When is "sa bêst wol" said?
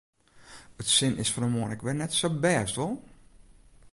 2.15-2.95